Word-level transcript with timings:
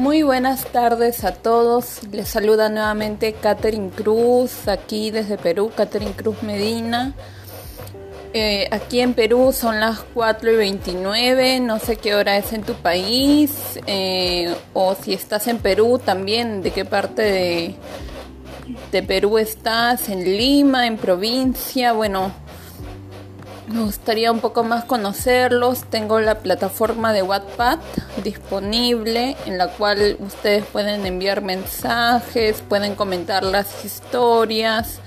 Muy 0.00 0.22
buenas 0.22 0.64
tardes 0.64 1.24
a 1.24 1.34
todos. 1.34 2.00
Les 2.10 2.26
saluda 2.26 2.70
nuevamente 2.70 3.34
Catherine 3.34 3.90
Cruz, 3.90 4.66
aquí 4.66 5.10
desde 5.10 5.36
Perú, 5.36 5.70
Catherine 5.76 6.12
Cruz 6.12 6.42
Medina. 6.42 7.12
Eh, 8.32 8.66
aquí 8.70 9.00
en 9.00 9.12
Perú 9.12 9.52
son 9.52 9.78
las 9.78 9.98
4 10.14 10.52
y 10.52 10.56
29, 10.56 11.60
no 11.60 11.78
sé 11.78 11.96
qué 11.96 12.14
hora 12.14 12.38
es 12.38 12.54
en 12.54 12.62
tu 12.62 12.72
país, 12.76 13.78
eh, 13.86 14.56
o 14.72 14.94
si 14.94 15.12
estás 15.12 15.46
en 15.48 15.58
Perú 15.58 16.00
también, 16.02 16.62
de 16.62 16.70
qué 16.70 16.86
parte 16.86 17.20
de, 17.20 17.74
de 18.92 19.02
Perú 19.02 19.36
estás, 19.36 20.08
en 20.08 20.24
Lima, 20.24 20.86
en 20.86 20.96
provincia, 20.96 21.92
bueno, 21.92 22.32
me 23.70 23.84
gustaría 23.84 24.32
un 24.32 24.40
poco 24.40 24.64
más 24.64 24.84
conocerlos. 24.84 25.84
Tengo 25.84 26.20
la 26.20 26.38
plataforma 26.38 27.12
de 27.12 27.22
Wattpad 27.22 27.78
disponible 28.22 29.36
en 29.46 29.58
la 29.58 29.68
cual 29.68 30.16
ustedes 30.20 30.64
pueden 30.66 31.06
enviar 31.06 31.42
mensajes, 31.42 32.62
pueden 32.68 32.94
comentar 32.94 33.44
las 33.44 33.84
historias, 33.84 34.98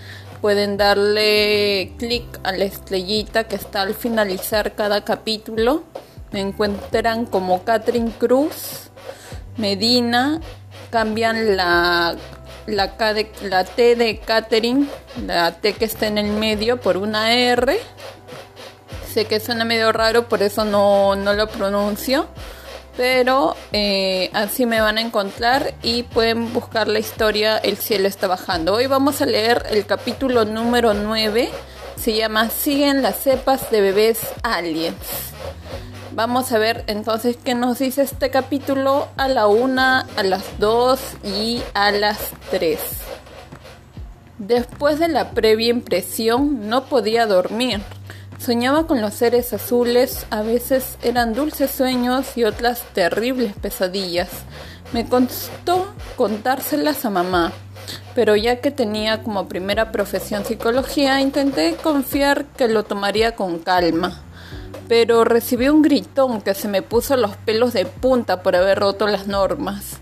pueden 0.42 0.78
darle 0.78 1.94
clic 1.98 2.26
a 2.44 2.54
la 2.54 2.64
estrellita 2.64 3.46
que 3.46 3.56
está 3.56 3.82
al 3.82 3.94
finalizar 3.94 4.76
cada 4.76 5.04
capítulo. 5.04 5.84
Me 6.32 6.40
encuentran 6.40 7.26
como 7.26 7.64
Catherine 7.64 8.12
Cruz 8.18 8.90
Medina. 9.58 10.40
Cambian 10.90 11.58
la 11.58 12.16
la, 12.68 12.96
T 12.96 13.96
de 13.96 14.20
Catherine, 14.20 14.88
la 15.26 15.52
T 15.52 15.74
que 15.74 15.86
está 15.86 16.08
en 16.08 16.18
el 16.18 16.32
medio, 16.32 16.80
por 16.80 16.98
una 16.98 17.34
R 17.34 17.78
Sé 19.14 19.26
que 19.26 19.40
suena 19.40 19.64
medio 19.64 19.92
raro, 19.92 20.28
por 20.28 20.42
eso 20.42 20.66
no, 20.66 21.14
lo 21.16 21.48
pronuncio. 21.48 22.26
Pero 22.98 23.56
eh, 23.72 24.32
así 24.34 24.66
me 24.66 24.82
van 24.82 24.98
a 24.98 25.02
encontrar 25.02 25.76
y 25.84 26.02
pueden 26.02 26.52
buscar 26.52 26.88
la 26.88 26.98
historia 26.98 27.58
El 27.58 27.78
cielo 27.78 28.08
está 28.08 28.26
bajando. 28.26 28.74
Hoy 28.74 28.88
vamos 28.88 29.22
a 29.22 29.28
leer 29.28 29.68
el 29.70 29.86
capítulo 29.86 30.46
número 30.46 30.96
9. 30.96 31.52
Se 31.96 32.16
llama 32.16 32.50
Siguen 32.50 33.04
las 33.04 33.18
cepas 33.18 33.70
de 33.70 33.82
bebés 33.82 34.20
aliens. 34.42 34.96
Vamos 36.14 36.52
a 36.52 36.58
ver 36.58 36.84
entonces 36.88 37.38
qué 37.44 37.54
nos 37.54 37.78
dice 37.78 38.02
este 38.02 38.32
capítulo 38.32 39.10
a 39.16 39.28
la 39.28 39.46
1, 39.46 39.80
a 39.82 40.24
las 40.24 40.44
2 40.58 41.00
y 41.24 41.62
a 41.76 41.92
las 41.92 42.32
3. 42.50 42.80
Después 44.40 44.98
de 44.98 45.08
la 45.08 45.32
previa 45.32 45.70
impresión 45.70 46.68
no 46.68 46.86
podía 46.86 47.28
dormir. 47.28 47.80
Soñaba 48.44 48.88
con 48.88 49.00
los 49.00 49.14
seres 49.14 49.54
azules, 49.54 50.26
a 50.30 50.42
veces 50.42 50.98
eran 51.02 51.34
dulces 51.34 51.72
sueños 51.72 52.36
y 52.36 52.44
otras 52.44 52.82
terribles 52.94 53.54
pesadillas. 53.54 54.28
Me 54.92 55.08
costó 55.08 55.88
contárselas 56.18 57.06
a 57.06 57.10
mamá, 57.10 57.54
pero 58.16 58.36
ya 58.36 58.60
que 58.60 58.70
tenía 58.70 59.24
como 59.24 59.48
primera 59.48 59.94
profesión 59.94 60.44
psicología, 60.44 61.22
intenté 61.22 61.78
confiar 61.82 62.44
que 62.44 62.68
lo 62.68 62.84
tomaría 62.84 63.34
con 63.38 63.60
calma. 63.60 64.22
Pero 64.90 65.24
recibí 65.24 65.70
un 65.70 65.82
gritón 65.82 66.42
que 66.42 66.54
se 66.54 66.68
me 66.68 66.82
puso 66.82 67.16
los 67.16 67.38
pelos 67.38 67.72
de 67.72 67.86
punta 67.86 68.44
por 68.44 68.58
haber 68.58 68.78
roto 68.80 69.08
las 69.08 69.26
normas. 69.26 70.02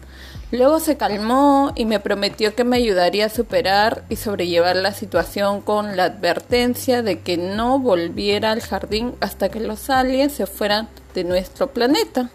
Luego 0.51 0.81
se 0.81 0.97
calmó 0.97 1.71
y 1.75 1.85
me 1.85 2.01
prometió 2.01 2.53
que 2.55 2.65
me 2.65 2.75
ayudaría 2.75 3.27
a 3.27 3.29
superar 3.29 4.03
y 4.09 4.17
sobrellevar 4.17 4.75
la 4.75 4.93
situación 4.93 5.61
con 5.61 5.95
la 5.95 6.05
advertencia 6.05 7.01
de 7.01 7.19
que 7.21 7.37
no 7.37 7.79
volviera 7.79 8.51
al 8.51 8.61
jardín 8.61 9.15
hasta 9.21 9.47
que 9.47 9.61
los 9.61 9.89
aliens 9.89 10.33
se 10.33 10.47
fueran 10.47 10.89
de 11.15 11.23
nuestro 11.23 11.67
planeta. 11.67 12.29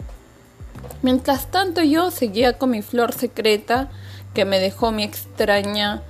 Mientras 1.03 1.51
tanto 1.51 1.83
yo 1.83 2.11
seguía 2.11 2.57
con 2.57 2.71
mi 2.71 2.81
flor 2.81 3.13
secreta 3.13 3.91
que 4.33 4.47
me 4.47 4.61
dejó 4.61 4.93
mi 4.93 5.05
extraña 5.05 6.03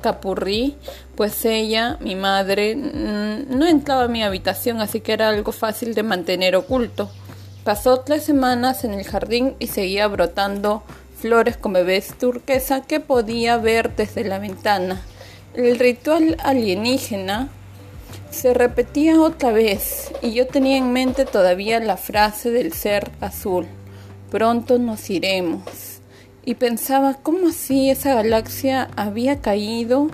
Capurri, 0.00 0.76
pues 1.16 1.44
ella, 1.44 1.96
mi 2.00 2.16
madre, 2.16 2.74
no 2.74 3.66
entraba 3.66 4.04
a 4.04 4.08
mi 4.08 4.22
habitación, 4.22 4.80
así 4.80 5.00
que 5.00 5.12
era 5.12 5.28
algo 5.28 5.52
fácil 5.52 5.94
de 5.94 6.02
mantener 6.02 6.56
oculto. 6.56 7.10
Pasó 7.62 8.00
tres 8.00 8.24
semanas 8.24 8.84
en 8.84 8.94
el 8.94 9.04
jardín 9.04 9.54
y 9.58 9.66
seguía 9.66 10.08
brotando 10.08 10.82
flores 11.20 11.56
con 11.56 11.74
bebés 11.74 12.14
turquesa 12.18 12.82
que 12.82 12.98
podía 13.00 13.56
ver 13.58 13.94
desde 13.94 14.24
la 14.24 14.38
ventana. 14.38 15.02
El 15.54 15.78
ritual 15.78 16.36
alienígena 16.42 17.50
se 18.30 18.54
repetía 18.54 19.20
otra 19.20 19.52
vez 19.52 20.12
y 20.22 20.32
yo 20.32 20.46
tenía 20.46 20.76
en 20.76 20.92
mente 20.92 21.24
todavía 21.24 21.80
la 21.80 21.96
frase 21.96 22.50
del 22.50 22.72
ser 22.72 23.10
azul. 23.20 23.66
Pronto 24.30 24.78
nos 24.78 25.10
iremos. 25.10 25.62
Y 26.44 26.54
pensaba 26.54 27.14
cómo 27.14 27.48
así 27.48 27.90
esa 27.90 28.14
galaxia 28.14 28.88
había 28.96 29.40
caído 29.40 30.10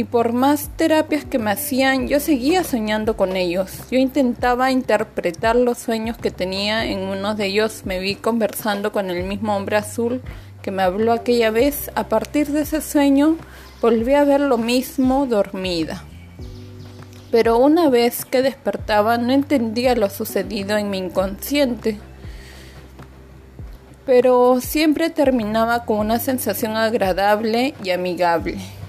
y 0.00 0.04
por 0.04 0.32
más 0.32 0.70
terapias 0.78 1.26
que 1.26 1.38
me 1.38 1.50
hacían, 1.50 2.08
yo 2.08 2.20
seguía 2.20 2.64
soñando 2.64 3.18
con 3.18 3.36
ellos. 3.36 3.70
Yo 3.90 3.98
intentaba 3.98 4.70
interpretar 4.70 5.56
los 5.56 5.76
sueños 5.76 6.16
que 6.16 6.30
tenía. 6.30 6.86
En 6.86 7.00
uno 7.00 7.34
de 7.34 7.44
ellos 7.44 7.82
me 7.84 8.00
vi 8.00 8.14
conversando 8.14 8.92
con 8.92 9.10
el 9.10 9.24
mismo 9.24 9.54
hombre 9.54 9.76
azul 9.76 10.22
que 10.62 10.70
me 10.70 10.82
habló 10.82 11.12
aquella 11.12 11.50
vez. 11.50 11.90
A 11.96 12.08
partir 12.08 12.46
de 12.46 12.62
ese 12.62 12.80
sueño, 12.80 13.36
volví 13.82 14.14
a 14.14 14.24
ver 14.24 14.40
lo 14.40 14.56
mismo 14.56 15.26
dormida. 15.26 16.02
Pero 17.30 17.58
una 17.58 17.90
vez 17.90 18.24
que 18.24 18.40
despertaba, 18.40 19.18
no 19.18 19.34
entendía 19.34 19.94
lo 19.96 20.08
sucedido 20.08 20.78
en 20.78 20.88
mi 20.88 20.96
inconsciente. 20.96 21.98
Pero 24.06 24.62
siempre 24.62 25.10
terminaba 25.10 25.84
con 25.84 25.98
una 25.98 26.18
sensación 26.18 26.78
agradable 26.78 27.74
y 27.84 27.90
amigable. 27.90 28.79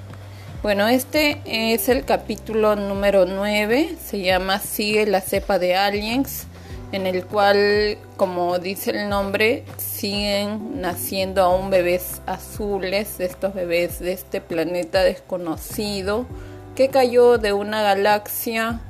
Bueno, 0.64 0.88
este 0.88 1.42
es 1.44 1.90
el 1.90 2.06
capítulo 2.06 2.76
número 2.76 3.26
9, 3.26 3.96
se 4.00 4.22
llama 4.22 4.60
Sigue 4.60 5.08
la 5.08 5.20
cepa 5.20 5.58
de 5.58 5.76
aliens, 5.76 6.46
en 6.92 7.08
el 7.08 7.26
cual, 7.26 7.98
como 8.16 8.60
dice 8.60 8.92
el 8.92 9.10
nombre, 9.10 9.66
siguen 9.78 10.80
naciendo 10.80 11.42
aún 11.42 11.72
bebés 11.72 12.22
azules, 12.28 13.20
estos 13.20 13.56
bebés 13.56 13.98
de 13.98 14.14
este 14.14 14.40
planeta 14.40 15.02
desconocido 15.02 16.28
que 16.76 16.90
cayó 16.90 17.40
de 17.40 17.54
una 17.54 17.82
galaxia 17.82 18.82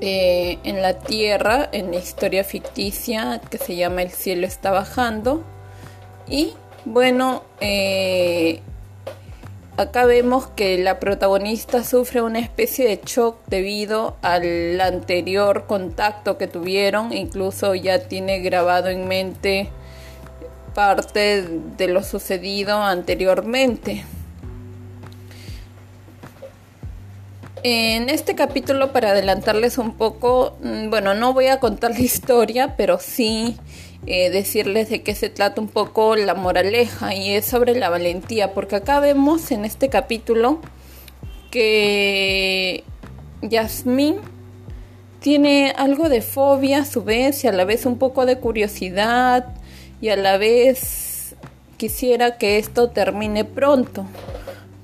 eh, 0.00 0.58
en 0.64 0.82
la 0.82 0.98
Tierra, 0.98 1.68
en 1.70 1.92
la 1.92 1.98
historia 1.98 2.42
ficticia 2.42 3.40
que 3.48 3.58
se 3.58 3.76
llama 3.76 4.02
El 4.02 4.10
cielo 4.10 4.44
está 4.44 4.72
bajando. 4.72 5.44
Y 6.26 6.54
bueno, 6.84 7.44
eh, 7.60 8.60
Acá 9.76 10.04
vemos 10.04 10.46
que 10.46 10.78
la 10.78 11.00
protagonista 11.00 11.82
sufre 11.82 12.22
una 12.22 12.38
especie 12.38 12.86
de 12.86 13.00
shock 13.04 13.38
debido 13.48 14.16
al 14.22 14.80
anterior 14.80 15.66
contacto 15.66 16.38
que 16.38 16.46
tuvieron, 16.46 17.12
incluso 17.12 17.74
ya 17.74 18.06
tiene 18.06 18.38
grabado 18.38 18.88
en 18.88 19.08
mente 19.08 19.70
parte 20.74 21.42
de 21.76 21.88
lo 21.88 22.04
sucedido 22.04 22.82
anteriormente. 22.82 24.04
En 27.64 28.10
este 28.10 28.36
capítulo, 28.36 28.92
para 28.92 29.10
adelantarles 29.10 29.78
un 29.78 29.94
poco, 29.94 30.56
mm, 30.62 30.90
bueno, 30.90 31.14
no 31.14 31.32
voy 31.32 31.48
a 31.48 31.58
contar 31.58 31.92
la 31.92 32.00
historia, 32.00 32.76
pero 32.76 33.00
sí 33.00 33.56
eh, 34.06 34.30
decirles 34.30 34.90
de 34.90 35.02
qué 35.02 35.14
se 35.14 35.30
trata 35.30 35.60
un 35.60 35.68
poco 35.68 36.16
la 36.16 36.34
moraleja 36.34 37.14
y 37.14 37.30
es 37.30 37.46
sobre 37.46 37.74
la 37.74 37.88
valentía, 37.88 38.52
porque 38.52 38.76
acá 38.76 39.00
vemos 39.00 39.50
en 39.50 39.64
este 39.64 39.88
capítulo 39.88 40.60
que 41.50 42.84
Yasmín 43.42 44.16
tiene 45.20 45.72
algo 45.76 46.10
de 46.10 46.20
fobia 46.20 46.80
a 46.80 46.84
su 46.84 47.02
vez 47.02 47.44
y 47.44 47.48
a 47.48 47.52
la 47.52 47.64
vez 47.64 47.86
un 47.86 47.96
poco 47.96 48.26
de 48.26 48.38
curiosidad 48.38 49.54
y 50.02 50.10
a 50.10 50.16
la 50.16 50.36
vez 50.36 51.34
quisiera 51.78 52.36
que 52.36 52.58
esto 52.58 52.90
termine 52.90 53.44
pronto. 53.46 54.04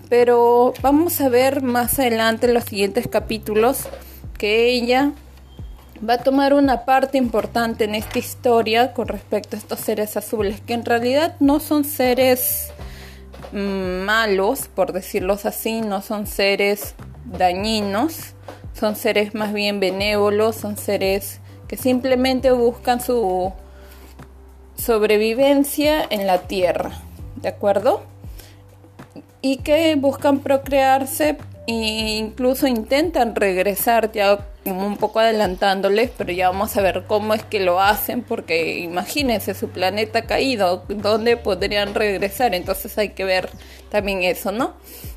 Pero 0.08 0.72
vamos 0.80 1.20
a 1.20 1.28
ver 1.28 1.62
más 1.62 1.98
adelante 1.98 2.46
en 2.46 2.54
los 2.54 2.64
siguientes 2.64 3.06
capítulos 3.06 3.80
que 4.38 4.70
ella 4.70 5.12
va 6.08 6.14
a 6.14 6.18
tomar 6.18 6.54
una 6.54 6.84
parte 6.84 7.18
importante 7.18 7.84
en 7.84 7.94
esta 7.94 8.18
historia 8.18 8.92
con 8.94 9.08
respecto 9.08 9.56
a 9.56 9.58
estos 9.58 9.80
seres 9.80 10.16
azules, 10.16 10.60
que 10.60 10.74
en 10.74 10.84
realidad 10.84 11.36
no 11.40 11.60
son 11.60 11.84
seres 11.84 12.70
mm, 13.52 14.04
malos, 14.04 14.68
por 14.68 14.92
decirlos 14.92 15.44
así, 15.44 15.80
no 15.82 16.00
son 16.00 16.26
seres 16.26 16.94
dañinos, 17.24 18.34
son 18.72 18.96
seres 18.96 19.34
más 19.34 19.52
bien 19.52 19.78
benévolos, 19.78 20.56
son 20.56 20.76
seres 20.76 21.40
que 21.68 21.76
simplemente 21.76 22.50
buscan 22.50 23.00
su 23.00 23.52
sobrevivencia 24.76 26.02
en 26.08 26.26
la 26.26 26.38
Tierra, 26.38 26.92
¿de 27.36 27.48
acuerdo? 27.48 28.02
Y 29.42 29.58
que 29.58 29.94
buscan 29.96 30.40
procrearse 30.40 31.36
e 31.66 32.16
incluso 32.18 32.66
intentan 32.66 33.34
regresar 33.34 34.12
ya 34.12 34.46
como 34.64 34.86
un 34.86 34.96
poco 34.96 35.20
adelantándoles, 35.20 36.10
pero 36.16 36.32
ya 36.32 36.50
vamos 36.50 36.76
a 36.76 36.82
ver 36.82 37.04
cómo 37.06 37.34
es 37.34 37.42
que 37.42 37.60
lo 37.60 37.80
hacen, 37.80 38.22
porque 38.22 38.78
imagínense 38.78 39.54
su 39.54 39.68
planeta 39.68 40.22
caído, 40.22 40.84
¿dónde 40.88 41.36
podrían 41.36 41.94
regresar? 41.94 42.54
Entonces 42.54 42.96
hay 42.98 43.10
que 43.10 43.24
ver 43.24 43.48
también 43.90 44.22
eso, 44.22 44.52
¿no? 44.52 44.74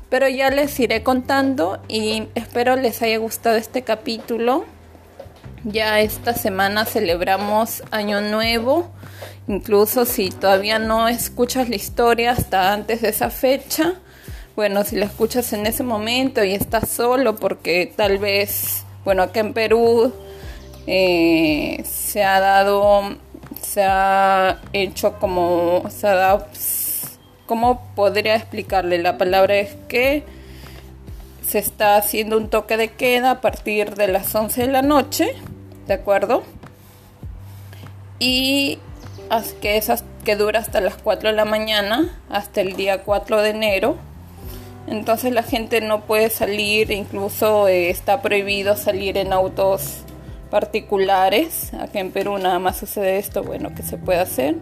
Pero 0.08 0.28
ya 0.28 0.50
les 0.50 0.78
iré 0.78 1.02
contando 1.02 1.80
y 1.88 2.28
espero 2.34 2.76
les 2.76 3.02
haya 3.02 3.18
gustado 3.18 3.56
este 3.56 3.82
capítulo. 3.82 4.64
Ya 5.64 6.00
esta 6.00 6.34
semana 6.34 6.84
celebramos 6.84 7.82
Año 7.90 8.20
Nuevo. 8.20 8.90
Incluso 9.48 10.04
si 10.04 10.30
todavía 10.30 10.78
no 10.78 11.08
escuchas 11.08 11.68
la 11.68 11.76
historia 11.76 12.32
hasta 12.32 12.72
antes 12.72 13.02
de 13.02 13.08
esa 13.08 13.30
fecha, 13.30 13.94
bueno, 14.56 14.84
si 14.84 14.96
la 14.96 15.06
escuchas 15.06 15.52
en 15.52 15.66
ese 15.66 15.82
momento 15.82 16.44
y 16.44 16.54
estás 16.54 16.88
solo 16.88 17.34
porque 17.34 17.92
tal 17.94 18.18
vez, 18.18 18.84
bueno, 19.04 19.24
acá 19.24 19.40
en 19.40 19.52
Perú 19.52 20.12
eh, 20.86 21.82
se 21.84 22.22
ha 22.22 22.38
dado, 22.38 23.16
se 23.60 23.82
ha 23.82 24.60
hecho 24.72 25.14
como, 25.18 25.84
se 25.90 26.06
ha 26.06 26.14
dado, 26.14 26.46
¿cómo 27.46 27.82
podría 27.96 28.36
explicarle? 28.36 28.98
La 28.98 29.18
palabra 29.18 29.56
es 29.56 29.74
que 29.88 30.22
se 31.44 31.58
está 31.58 31.96
haciendo 31.96 32.36
un 32.38 32.48
toque 32.48 32.76
de 32.76 32.92
queda 32.92 33.32
a 33.32 33.40
partir 33.40 33.96
de 33.96 34.06
las 34.06 34.32
11 34.32 34.62
de 34.62 34.68
la 34.68 34.82
noche, 34.82 35.34
¿de 35.88 35.94
acuerdo? 35.94 36.44
Y 38.20 38.78
que, 39.60 39.76
esas, 39.78 40.04
que 40.24 40.36
dura 40.36 40.60
hasta 40.60 40.80
las 40.80 40.94
4 40.94 41.30
de 41.30 41.34
la 41.34 41.44
mañana, 41.44 42.16
hasta 42.30 42.60
el 42.60 42.76
día 42.76 43.02
4 43.02 43.42
de 43.42 43.50
enero 43.50 44.13
entonces 44.86 45.32
la 45.32 45.42
gente 45.42 45.80
no 45.80 46.02
puede 46.02 46.30
salir, 46.30 46.90
incluso 46.90 47.68
eh, 47.68 47.90
está 47.90 48.20
prohibido 48.20 48.76
salir 48.76 49.16
en 49.16 49.32
autos 49.32 50.04
particulares. 50.50 51.72
Aquí 51.74 51.98
en 51.98 52.10
Perú 52.10 52.38
nada 52.38 52.58
más 52.58 52.76
sucede 52.76 53.18
esto, 53.18 53.42
bueno, 53.42 53.74
que 53.74 53.82
se 53.82 53.96
puede 53.96 54.20
hacer. 54.20 54.56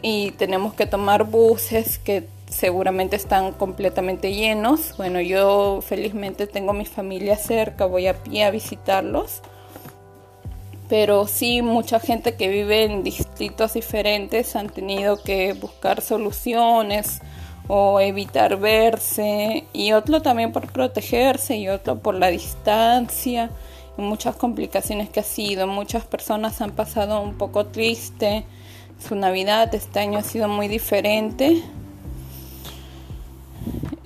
Y 0.00 0.30
tenemos 0.32 0.74
que 0.74 0.86
tomar 0.86 1.24
buses 1.24 1.98
que 1.98 2.28
seguramente 2.48 3.16
están 3.16 3.52
completamente 3.52 4.32
llenos. 4.32 4.96
Bueno, 4.96 5.20
yo 5.20 5.80
felizmente 5.82 6.46
tengo 6.46 6.72
mi 6.72 6.86
familia 6.86 7.36
cerca, 7.36 7.86
voy 7.86 8.06
a 8.06 8.14
pie 8.14 8.44
a 8.44 8.50
visitarlos. 8.50 9.42
Pero 10.88 11.26
sí, 11.26 11.62
mucha 11.62 11.98
gente 11.98 12.36
que 12.36 12.48
vive 12.48 12.84
en 12.84 13.02
distritos 13.02 13.74
diferentes 13.74 14.54
han 14.54 14.68
tenido 14.68 15.20
que 15.20 15.52
buscar 15.52 16.00
soluciones 16.00 17.20
o 17.68 18.00
evitar 18.00 18.58
verse 18.58 19.64
y 19.72 19.92
otro 19.92 20.22
también 20.22 20.52
por 20.52 20.70
protegerse 20.70 21.56
y 21.56 21.68
otro 21.68 21.98
por 21.98 22.14
la 22.14 22.28
distancia 22.28 23.50
y 23.98 24.02
muchas 24.02 24.36
complicaciones 24.36 25.08
que 25.08 25.20
ha 25.20 25.24
sido. 25.24 25.66
Muchas 25.66 26.04
personas 26.04 26.60
han 26.60 26.72
pasado 26.72 27.20
un 27.20 27.34
poco 27.34 27.66
triste. 27.66 28.44
Su 29.06 29.14
Navidad 29.14 29.74
este 29.74 30.00
año 30.00 30.18
ha 30.18 30.22
sido 30.22 30.48
muy 30.48 30.68
diferente. 30.68 31.62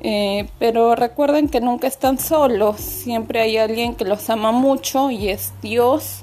Eh, 0.02 0.48
pero 0.58 0.94
recuerden 0.94 1.48
que 1.48 1.60
nunca 1.60 1.86
están 1.86 2.18
solos, 2.18 2.80
siempre 2.80 3.40
hay 3.42 3.58
alguien 3.58 3.94
que 3.94 4.06
los 4.06 4.30
ama 4.30 4.50
mucho 4.50 5.10
y 5.10 5.28
es 5.28 5.52
Dios, 5.60 6.22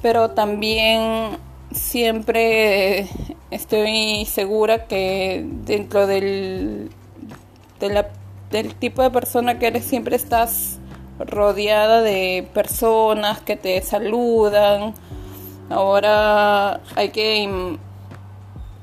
pero 0.00 0.30
también 0.30 1.36
siempre 1.74 3.08
estoy 3.50 4.24
segura 4.26 4.86
que 4.86 5.44
dentro 5.64 6.06
del, 6.06 6.90
del 8.50 8.74
tipo 8.76 9.02
de 9.02 9.10
persona 9.10 9.58
que 9.58 9.66
eres 9.66 9.84
siempre 9.84 10.16
estás 10.16 10.78
rodeada 11.18 12.02
de 12.02 12.48
personas 12.52 13.40
que 13.40 13.56
te 13.56 13.80
saludan. 13.82 14.94
Ahora 15.70 16.80
hay 16.96 17.10
que 17.10 17.78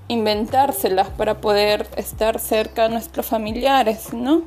inventárselas 0.08 1.10
para 1.10 1.40
poder 1.40 1.88
estar 1.96 2.40
cerca 2.40 2.86
a 2.86 2.90
nuestros 2.90 3.28
familiares, 3.28 4.14
¿no? 4.14 4.44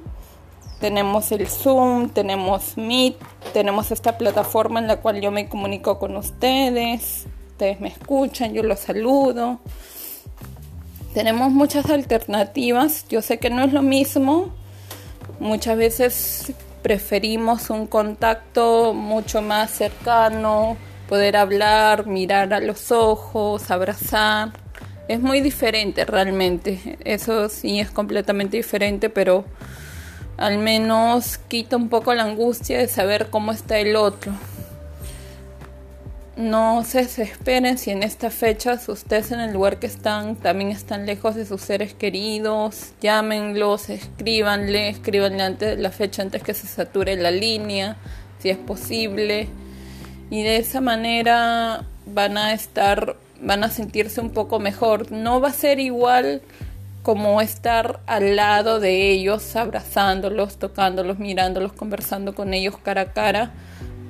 Tenemos 0.81 1.31
el 1.31 1.47
Zoom, 1.47 2.09
tenemos 2.09 2.77
Meet, 2.77 3.17
tenemos 3.53 3.93
esta 3.93 4.19
plataforma 4.19 4.81
en 4.81 4.89
la 4.89 4.97
cual 4.97 5.21
yo 5.21 5.31
me 5.31 5.49
comunico 5.49 6.01
con 6.01 6.17
ustedes 6.17 7.29
ustedes 7.53 7.81
me 7.81 7.89
escuchan, 7.89 8.55
yo 8.55 8.63
los 8.63 8.81
saludo. 8.81 9.61
Tenemos 11.15 11.53
muchas 11.53 11.91
alternativas, 11.91 13.07
yo 13.09 13.21
sé 13.21 13.39
que 13.39 13.51
no 13.51 13.63
es 13.63 13.73
lo 13.73 13.83
mismo, 13.83 14.51
muchas 15.39 15.77
veces 15.77 16.53
preferimos 16.83 17.69
un 17.69 17.87
contacto 17.87 18.95
mucho 18.95 19.43
más 19.43 19.71
cercano, 19.71 20.79
poder 21.09 21.37
hablar, 21.37 22.07
mirar 22.07 22.55
a 22.55 22.61
los 22.61 22.91
ojos, 22.91 23.71
abrazar. 23.71 24.53
Es 25.07 25.21
muy 25.21 25.43
diferente 25.43 26.07
realmente, 26.07 26.99
eso 27.05 27.51
sí 27.51 27.81
es 27.81 27.91
completamente 27.91 28.57
diferente, 28.57 29.11
pero 29.11 29.45
al 30.39 30.57
menos 30.57 31.37
quita 31.37 31.77
un 31.77 31.91
poco 31.91 32.15
la 32.15 32.23
angustia 32.23 32.79
de 32.79 32.89
saber 32.89 33.29
cómo 33.29 33.53
está 33.53 33.79
el 33.79 33.95
otro. 33.97 34.33
No 36.37 36.83
se 36.85 37.03
desesperen 37.03 37.77
si 37.77 37.91
en 37.91 38.03
estas 38.03 38.33
fechas 38.33 38.89
ustedes 38.89 39.33
en 39.33 39.41
el 39.41 39.53
lugar 39.53 39.79
que 39.79 39.87
están 39.87 40.37
también 40.37 40.71
están 40.71 41.05
lejos 41.05 41.35
de 41.35 41.45
sus 41.45 41.61
seres 41.61 41.93
queridos. 41.93 42.93
Llámenlos, 43.03 43.91
escríbanle, 43.91 44.89
escríbanle 44.89 45.43
antes 45.43 45.77
de 45.77 45.83
la 45.83 45.91
fecha 45.91 46.23
antes 46.23 46.43
que 46.43 46.55
se 46.55 46.67
sature 46.67 47.17
la 47.17 47.31
línea, 47.31 47.99
si 48.39 48.49
es 48.49 48.57
posible. 48.57 49.49
Y 50.31 50.43
de 50.43 50.57
esa 50.57 50.81
manera 50.81 51.85
van 52.07 52.39
a 52.39 52.55
estar, 52.55 53.17
van 53.43 53.63
a 53.63 53.69
sentirse 53.69 54.23
un 54.23 54.31
poco 54.31 54.59
mejor. 54.59 55.13
No 55.13 55.39
va 55.43 55.49
a 55.49 55.53
ser 55.53 55.81
igual 55.81 56.41
como 57.03 57.43
estar 57.43 58.01
al 58.07 58.37
lado 58.37 58.81
de 58.81 59.11
ellos, 59.11 59.55
abrazándolos, 59.55 60.57
tocándolos, 60.57 61.19
mirándolos, 61.19 61.75
conversando 61.75 62.35
con 62.35 62.55
ellos 62.55 62.79
cara 62.79 63.03
a 63.03 63.13
cara 63.13 63.53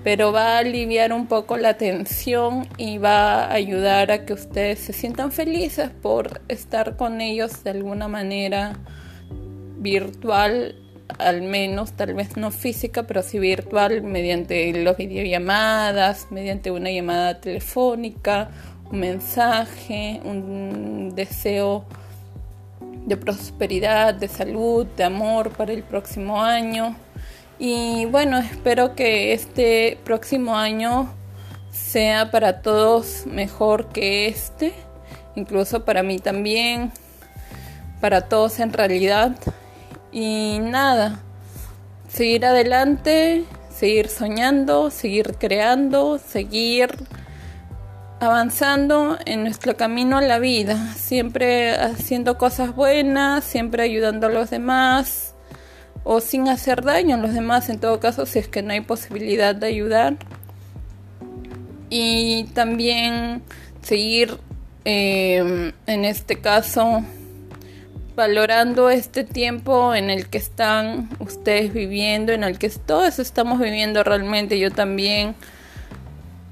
pero 0.04 0.32
va 0.32 0.56
a 0.56 0.58
aliviar 0.58 1.12
un 1.12 1.26
poco 1.26 1.56
la 1.56 1.74
tensión 1.74 2.66
y 2.76 2.98
va 2.98 3.44
a 3.44 3.52
ayudar 3.52 4.10
a 4.10 4.24
que 4.24 4.32
ustedes 4.32 4.80
se 4.80 4.92
sientan 4.92 5.30
felices 5.30 5.90
por 5.90 6.40
estar 6.48 6.96
con 6.96 7.20
ellos 7.20 7.62
de 7.62 7.70
alguna 7.70 8.08
manera 8.08 8.74
virtual, 9.78 10.76
al 11.18 11.42
menos, 11.42 11.92
tal 11.92 12.14
vez 12.14 12.36
no 12.36 12.50
física, 12.50 13.04
pero 13.04 13.22
sí 13.22 13.38
virtual, 13.38 14.02
mediante 14.02 14.72
las 14.82 14.96
videollamadas, 14.96 16.28
mediante 16.30 16.70
una 16.70 16.90
llamada 16.90 17.40
telefónica, 17.40 18.50
un 18.90 19.00
mensaje, 19.00 20.20
un 20.24 21.12
deseo 21.14 21.84
de 23.06 23.16
prosperidad, 23.16 24.14
de 24.14 24.28
salud, 24.28 24.86
de 24.96 25.04
amor 25.04 25.50
para 25.50 25.72
el 25.72 25.82
próximo 25.82 26.40
año. 26.40 26.96
Y 27.64 28.06
bueno, 28.06 28.38
espero 28.38 28.96
que 28.96 29.32
este 29.32 29.96
próximo 30.02 30.56
año 30.56 31.14
sea 31.70 32.32
para 32.32 32.60
todos 32.60 33.24
mejor 33.26 33.90
que 33.90 34.26
este, 34.26 34.72
incluso 35.36 35.84
para 35.84 36.02
mí 36.02 36.18
también, 36.18 36.90
para 38.00 38.22
todos 38.22 38.58
en 38.58 38.72
realidad. 38.72 39.36
Y 40.10 40.58
nada, 40.60 41.20
seguir 42.08 42.46
adelante, 42.46 43.44
seguir 43.70 44.08
soñando, 44.08 44.90
seguir 44.90 45.36
creando, 45.38 46.18
seguir 46.18 46.90
avanzando 48.18 49.18
en 49.24 49.44
nuestro 49.44 49.76
camino 49.76 50.18
a 50.18 50.22
la 50.22 50.40
vida, 50.40 50.94
siempre 50.96 51.76
haciendo 51.76 52.38
cosas 52.38 52.74
buenas, 52.74 53.44
siempre 53.44 53.84
ayudando 53.84 54.26
a 54.26 54.30
los 54.30 54.50
demás 54.50 55.31
o 56.04 56.20
sin 56.20 56.48
hacer 56.48 56.82
daño 56.82 57.16
a 57.16 57.18
los 57.18 57.34
demás 57.34 57.68
en 57.68 57.78
todo 57.78 58.00
caso 58.00 58.26
si 58.26 58.38
es 58.38 58.48
que 58.48 58.62
no 58.62 58.72
hay 58.72 58.80
posibilidad 58.80 59.54
de 59.54 59.66
ayudar. 59.66 60.16
Y 61.90 62.44
también 62.54 63.42
seguir 63.82 64.38
em, 64.84 65.72
en 65.86 66.04
este 66.04 66.40
caso 66.40 67.04
valorando 68.14 68.90
este 68.90 69.24
tiempo 69.24 69.94
en 69.94 70.10
el 70.10 70.28
que 70.28 70.38
están 70.38 71.08
ustedes 71.18 71.72
viviendo, 71.72 72.32
en 72.32 72.44
el 72.44 72.58
que 72.58 72.68
todos 72.70 73.18
estamos 73.18 73.58
viviendo 73.58 74.02
realmente, 74.04 74.58
yo 74.58 74.70
también, 74.70 75.34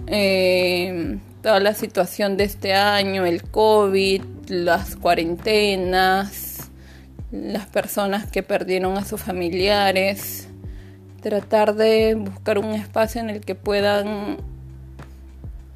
em, 0.07 1.21
toda 1.43 1.61
la 1.61 1.75
situación 1.75 2.37
de 2.37 2.45
este 2.45 2.75
año, 2.75 3.25
el 3.27 3.43
COVID, 3.43 4.23
las 4.49 4.97
cuarentenas, 4.97 6.50
las 7.31 7.67
personas 7.67 8.31
que 8.31 8.43
perdieron 8.43 8.97
a 8.99 9.05
sus 9.05 9.21
familiares, 9.21 10.49
tratar 11.23 11.75
de 11.75 12.15
buscar 12.15 12.59
un 12.59 12.73
espacio 12.73 13.21
en 13.21 13.31
el 13.31 13.41
que 13.41 13.55
puedan 13.55 14.39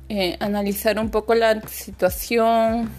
eh, 0.08 0.37
analizar 0.40 0.99
un 0.99 1.11
poco 1.11 1.34
la 1.34 1.61
situación, 1.68 2.90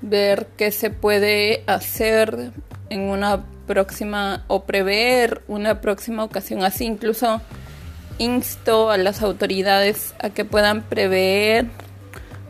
ver 0.00 0.48
qué 0.56 0.70
se 0.70 0.90
puede 0.90 1.64
hacer 1.66 2.52
en 2.90 3.02
una 3.02 3.44
próxima 3.66 4.44
o 4.48 4.64
prever 4.64 5.42
una 5.48 5.80
próxima 5.80 6.24
ocasión 6.24 6.64
así. 6.64 6.84
Incluso 6.84 7.40
insto 8.18 8.90
a 8.90 8.98
las 8.98 9.22
autoridades 9.22 10.14
a 10.18 10.30
que 10.30 10.44
puedan 10.44 10.82
prever 10.82 11.66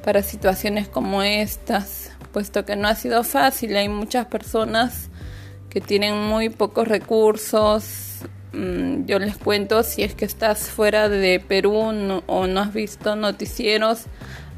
para 0.05 0.23
situaciones 0.23 0.89
como 0.89 1.23
estas, 1.23 2.12
puesto 2.33 2.65
que 2.65 2.77
no 2.77 2.89
ha 2.89 2.95
sido 2.95 3.25
fácil. 3.25 3.77
Hay 3.77 3.89
muchas 3.89 4.27
personas 4.27 5.11
que 5.71 5.81
tienen 5.81 6.19
muy 6.19 6.49
pocos 6.49 6.89
recursos. 6.89 8.21
Mm, 8.53 9.07
yo 9.07 9.19
les 9.19 9.37
cuento, 9.37 9.83
si 9.83 10.03
es 10.03 10.15
que 10.15 10.25
estás 10.25 10.69
fuera 10.69 11.09
de 11.09 11.41
Perú 11.41 11.75
o 12.27 12.47
no 12.47 12.61
has 12.61 12.73
visto 12.73 13.17
noticieros, 13.17 14.05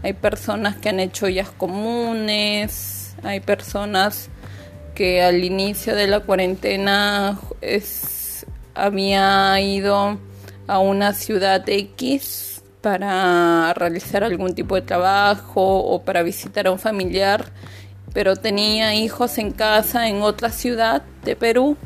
hay 0.02 0.12
personas 0.12 0.76
que 0.76 0.88
han 0.88 1.00
hecho 1.00 1.26
ollas 1.26 1.50
comunes, 1.50 3.14
hay 3.23 3.40
personas 3.40 4.28
que 4.95 5.23
al 5.23 5.43
inicio 5.45 5.97
de 5.97 6.07
la 6.07 6.21
cuarentena 6.21 7.38
había 8.75 9.61
ido 9.61 10.19
a 10.66 10.78
una 10.78 11.12
ciudad 11.12 11.69
X 11.69 12.53
para 12.84 13.72
realizar 13.72 14.24
algún 14.24 14.54
tipo 14.54 14.74
de 14.74 14.82
trabajo 14.82 15.78
o 15.78 16.02
para 16.02 16.22
visitar 16.22 16.66
a 16.66 16.70
un 16.70 16.78
familiar, 16.78 17.46
pero 18.12 18.36
tenía 18.36 18.94
hijos 18.94 19.38
en 19.38 19.52
casa 19.52 20.06
en 20.06 20.20
otra 20.20 20.50
ciudad 20.50 21.02
de 21.24 21.34
Perú 21.34 21.78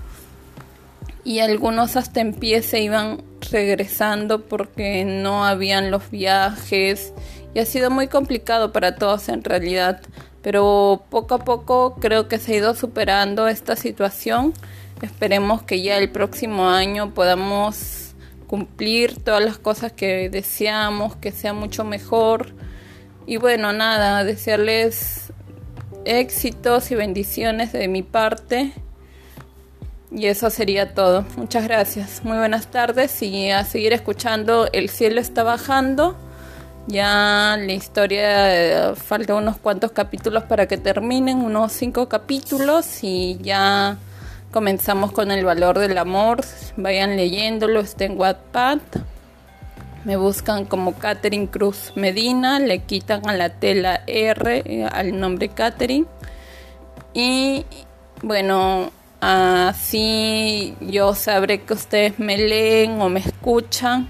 y 1.23 1.39
algunos 1.39 1.95
hasta 1.95 2.21
en 2.21 2.35
pie 2.35 2.63
se 2.63 2.81
iban 2.81 3.23
regresando 3.53 4.45
porque 4.47 5.05
no 5.05 5.45
habían 5.45 5.93
los 5.93 6.11
viajes 6.11 7.13
y 7.55 7.61
ha 7.61 7.65
sido 7.65 7.93
muy 7.93 8.09
complicado 8.09 8.73
para 8.73 8.97
todos 8.97 9.29
en 9.29 9.45
realidad, 9.45 10.01
pero 10.43 11.05
poco 11.11 11.37
a 11.37 11.45
poco 11.45 11.95
creo 12.01 12.27
que 12.27 12.39
se 12.39 12.55
ha 12.55 12.57
ido 12.57 12.75
superando 12.75 13.47
esta 13.47 13.77
situación. 13.77 14.53
Esperemos 15.01 15.63
que 15.63 15.81
ya 15.81 15.97
el 15.97 16.11
próximo 16.11 16.69
año 16.69 17.15
podamos 17.15 18.08
cumplir 18.49 19.23
todas 19.23 19.45
las 19.45 19.59
cosas 19.59 19.93
que 19.93 20.29
deseamos, 20.29 21.15
que 21.15 21.31
sea 21.31 21.53
mucho 21.53 21.85
mejor. 21.85 22.55
Y 23.27 23.37
bueno, 23.37 23.73
nada, 23.73 24.25
desearles 24.25 25.33
éxitos 26.05 26.91
y 26.91 26.97
bendiciones 26.97 27.73
de 27.73 27.87
mi 27.87 28.03
parte. 28.03 28.73
Y 30.11 30.27
eso 30.27 30.51
sería 30.51 30.95
todo. 30.95 31.25
Muchas 31.37 31.65
gracias. 31.65 32.25
Muy 32.25 32.39
buenas 32.39 32.69
tardes 32.69 33.23
y 33.23 33.51
a 33.51 33.65
seguir 33.65 33.93
escuchando 33.93 34.69
El 34.73 34.89
cielo 34.89 35.21
está 35.21 35.43
bajando. 35.43 36.17
Ya 36.87 37.59
la 37.59 37.73
historia 37.73 38.93
eh, 38.93 38.95
falta 38.95 39.35
unos 39.35 39.59
cuantos 39.59 39.93
capítulos 39.93 40.45
para 40.45 40.67
que 40.67 40.79
terminen, 40.79 41.43
unos 41.43 41.73
cinco 41.73 42.09
capítulos 42.09 43.05
y 43.05 43.37
ya 43.43 43.99
comenzamos 44.51 45.13
con 45.13 45.31
el 45.31 45.45
valor 45.45 45.79
del 45.79 45.99
amor. 45.99 46.45
Vayan 46.77 47.17
leyéndolo, 47.17 47.81
está 47.81 48.05
en 48.05 48.19
Wattpad. 48.19 48.81
Me 50.05 50.17
buscan 50.17 50.65
como 50.65 50.95
Catherine 50.95 51.49
Cruz 51.49 51.93
Medina, 51.95 52.61
le 52.61 52.81
quitan 52.81 53.29
a 53.29 53.35
la 53.35 53.51
tela 53.51 54.03
R 54.07 54.63
eh, 54.65 54.85
al 54.91 55.19
nombre 55.19 55.49
Catherine. 55.49 56.07
Y 57.13 57.67
bueno, 58.23 58.91
así 59.21 60.77
yo 60.81 61.15
sabré 61.15 61.63
que 61.63 61.75
ustedes 61.75 62.19
me 62.19 62.39
leen 62.39 63.03
o 63.03 63.09
me 63.09 63.21
escuchan 63.21 64.09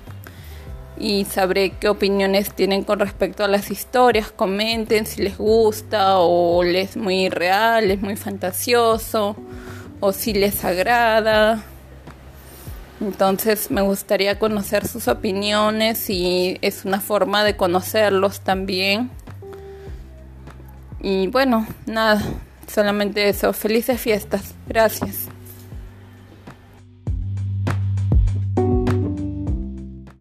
y 0.99 1.25
sabré 1.25 1.71
qué 1.71 1.89
opiniones 1.89 2.53
tienen 2.53 2.85
con 2.85 3.01
respecto 3.01 3.45
a 3.45 3.49
las 3.49 3.71
historias. 3.71 4.31
Comenten 4.31 5.07
si 5.07 5.23
les 5.23 5.39
gusta 5.39 6.19
o 6.19 6.63
les 6.63 6.91
es 6.91 6.97
muy 6.97 7.29
real, 7.29 7.91
es 7.91 8.01
muy 8.01 8.17
fantasioso 8.17 9.37
o 10.01 10.13
si 10.13 10.33
les 10.33 10.65
agrada. 10.65 11.63
Entonces 13.01 13.71
me 13.71 13.81
gustaría 13.81 14.39
conocer 14.39 14.87
sus 14.87 15.07
opiniones 15.07 16.11
y 16.11 16.59
es 16.63 16.85
una 16.85 17.01
forma 17.01 17.45
de 17.45 17.57
conocerlos 17.57 18.41
también. 18.41 19.11
Y 21.01 21.29
bueno, 21.29 21.67
nada, 21.87 22.21
solamente 22.67 23.29
eso. 23.29 23.53
Felices 23.53 24.01
fiestas. 24.01 24.55
Gracias. 24.67 25.28